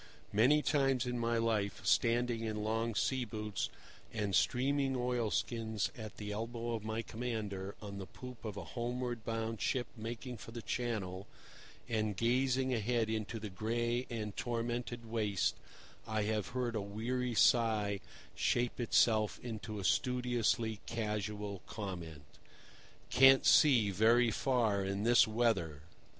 Many 0.33 0.63
times 0.63 1.05
in 1.05 1.19
my 1.19 1.37
life, 1.37 1.85
standing 1.85 2.41
in 2.43 2.63
long 2.63 2.95
sea 2.95 3.23
boots 3.23 3.69
and 4.11 4.33
streaming 4.33 4.95
oilskins 4.95 5.91
at 5.95 6.17
the 6.17 6.31
elbow 6.31 6.71
of 6.71 6.83
my 6.83 7.03
commander 7.03 7.75
on 7.83 7.99
the 7.99 8.07
poop 8.07 8.43
of 8.43 8.57
a 8.57 8.63
homeward 8.73 9.23
bound 9.23 9.61
ship 9.61 9.85
making 9.95 10.37
for 10.37 10.49
the 10.53 10.63
Channel, 10.63 11.27
and 11.87 12.17
gazing 12.17 12.73
ahead 12.73 13.11
into 13.11 13.39
the 13.39 13.51
gray 13.51 14.07
and 14.09 14.35
tormented 14.35 15.05
waste, 15.05 15.53
I 16.07 16.23
have 16.23 16.47
heard 16.47 16.75
a 16.75 16.81
weary 16.81 17.35
sigh 17.35 17.99
shape 18.33 18.79
itself 18.79 19.39
into 19.43 19.77
a 19.77 19.83
studiously 19.83 20.79
casual 20.87 21.61
comment: 21.67 22.23
"Can't 23.11 23.45
see 23.45 23.91
very 23.91 24.31
far 24.31 24.83
in 24.83 25.03
this 25.03 25.27
weather." 25.27 25.83